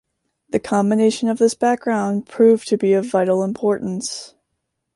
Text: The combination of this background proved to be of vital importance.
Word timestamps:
The 0.49 0.59
combination 0.59 1.29
of 1.29 1.37
this 1.37 1.53
background 1.53 2.25
proved 2.25 2.67
to 2.69 2.75
be 2.79 2.93
of 2.93 3.05
vital 3.05 3.43
importance. 3.43 4.33